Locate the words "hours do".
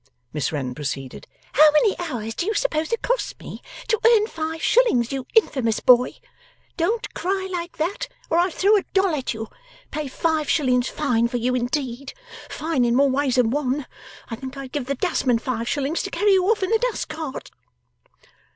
1.99-2.47